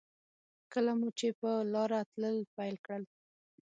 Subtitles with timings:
[0.73, 3.03] کله مو چې په لاره تلل پیل کړل.